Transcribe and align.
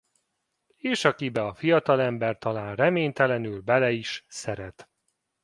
És 0.77 1.05
akibe 1.05 1.41
a 1.43 1.53
fiatalember 1.53 2.37
talán 2.37 2.75
reménytelenül 2.75 3.61
bele 3.61 3.91
is 3.91 4.25
szeret. 4.27 4.89